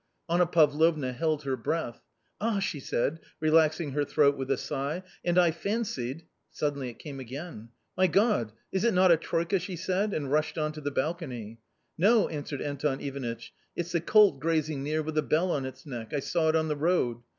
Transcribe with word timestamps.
Anna 0.27 0.47
Pavlovna 0.47 1.13
held 1.13 1.43
her 1.43 1.55
breath." 1.55 2.01
Ah!" 2.41 2.57
she 2.59 2.79
said, 2.79 3.19
relaxing 3.39 3.91
her 3.91 4.03
throat 4.03 4.35
with 4.35 4.49
a 4.49 4.57
sigh," 4.57 5.03
and 5.23 5.37
I 5.37 5.51
fancied" 5.51 6.25
Suddenly 6.49 6.89
it 6.89 6.97
came 6.97 7.19
again." 7.19 7.69
My 7.99 8.07
God! 8.07 8.51
is 8.71 8.83
it 8.83 8.95
not 8.95 9.11
a 9.11 9.15
troika?" 9.17 9.59
she 9.59 9.75
said, 9.75 10.11
and 10.15 10.31
rushed 10.31 10.57
on 10.57 10.71
to 10.71 10.81
the 10.81 10.89
balcony. 10.89 11.59
"No," 11.99 12.27
answered 12.29 12.63
Anton 12.63 12.99
Ivanitch, 12.99 13.53
"it's 13.75 13.91
the 13.91 14.01
colt 14.01 14.39
grazing 14.39 14.81
near 14.81 15.03
with 15.03 15.19
a 15.19 15.21
bell 15.21 15.51
on 15.51 15.67
its 15.67 15.85
neck; 15.85 16.15
I 16.15 16.19
saw 16.19 16.49
it 16.49 16.55
on 16.55 16.67
the 16.67 16.75
road. 16.75 17.19